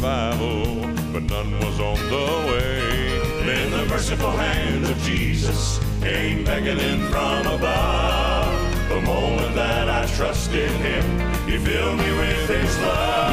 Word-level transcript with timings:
revival, 0.00 0.80
but 1.12 1.22
none 1.24 1.52
was 1.60 1.78
on 1.78 1.96
the 2.08 2.50
way. 2.50 3.44
Then 3.44 3.70
the 3.70 3.84
merciful 3.86 4.30
hand 4.30 4.84
of 4.86 4.96
Jesus 5.02 5.78
came 6.00 6.44
beckoning 6.44 7.06
from 7.08 7.46
above. 7.46 8.88
The 8.88 9.00
moment 9.02 9.54
that 9.54 9.88
I 9.88 10.06
trusted 10.16 10.70
Him, 10.70 11.04
He 11.46 11.58
filled 11.58 11.98
me 11.98 12.12
with 12.12 12.48
His 12.48 12.78
love. 12.78 13.29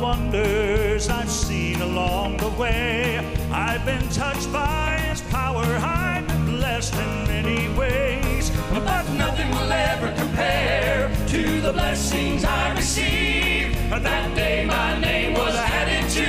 Wonders 0.00 1.08
I've 1.10 1.30
seen 1.30 1.82
along 1.82 2.38
the 2.38 2.48
way, 2.50 3.18
I've 3.52 3.84
been 3.84 4.08
touched 4.08 4.50
by 4.50 4.98
His 5.08 5.20
power. 5.22 5.64
I've 5.64 6.26
been 6.26 6.46
blessed 6.46 6.94
in 6.94 7.26
many 7.26 7.68
ways. 7.78 8.50
But 8.72 9.04
nothing 9.12 9.50
will 9.50 9.70
ever 9.70 10.12
compare 10.16 11.10
to 11.28 11.60
the 11.60 11.72
blessings 11.72 12.44
I 12.44 12.74
received. 12.74 13.76
That 13.90 14.34
day 14.34 14.64
my 14.64 14.98
name 14.98 15.34
was 15.34 15.54
added 15.54 16.08
to 16.10 16.26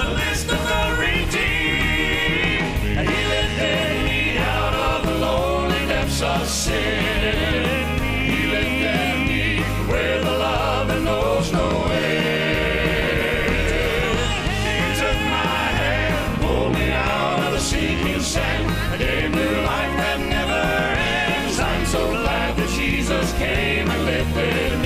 the 0.00 0.08
list 0.08 0.48
of 0.50 0.62
the 0.70 0.96
redeemed. 0.98 2.72
He 3.10 3.18
lifted 3.34 4.04
me 4.04 4.38
out 4.38 4.74
of 4.74 5.06
the 5.06 5.14
lonely 5.18 5.86
depths 5.86 6.22
of 6.22 6.48
sin. 6.48 7.49
Jesus 23.20 23.38
came 23.38 23.90
and 23.90 24.04
lifted 24.06 24.79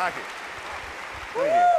Rock 0.00 0.16
it. 0.16 0.24
Thank 1.34 1.54
you. 1.54 1.69